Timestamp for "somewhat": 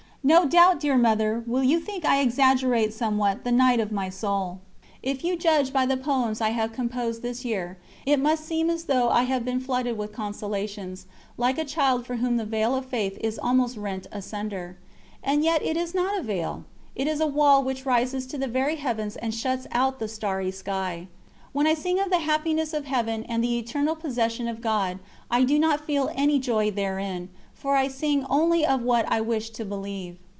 2.93-3.43